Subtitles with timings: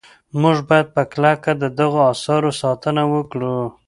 [0.41, 3.57] موږ باید په کلکه د دغو اثارو ساتنه وکړو.